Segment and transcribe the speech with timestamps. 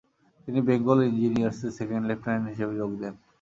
[0.43, 3.13] তিনি বেঙ্গল ইঞ্জিনিয়ার্সে second lieutenant হিসেবে যোগ দেন।